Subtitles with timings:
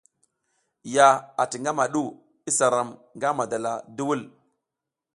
[0.95, 1.07] Ya
[1.41, 2.03] ati ngama du
[2.49, 4.21] isa ram nga madala duwul.